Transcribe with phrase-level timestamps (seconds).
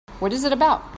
[0.19, 0.83] What is it about?